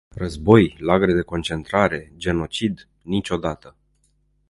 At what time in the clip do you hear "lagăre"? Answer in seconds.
0.79-1.13